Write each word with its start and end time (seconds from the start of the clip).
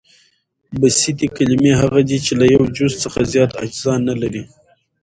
بسیطي 0.79 1.27
کلیمې 1.37 1.71
هغه 1.81 2.01
دي، 2.09 2.17
چي 2.25 2.33
له 2.39 2.45
یوه 2.53 2.67
جز 2.77 2.91
څخه 3.03 3.19
زیات 3.31 3.51
اجزا 3.63 3.93
نه 4.07 4.15
لري. 4.21 4.43